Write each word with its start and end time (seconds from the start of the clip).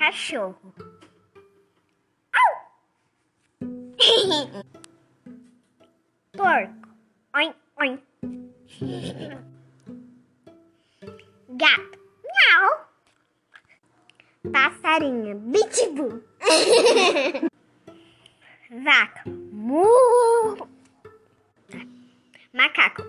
cachorro. 0.00 0.56
Porco. 6.32 6.88
Oin, 7.36 7.52
oin. 7.78 7.98
Gato. 11.50 11.98
Miau. 12.32 12.68
Passarinho. 14.50 15.34
Bitibu. 15.52 16.22
Vaca. 18.70 19.22
Mu. 19.52 19.84
Macaco. 22.54 23.04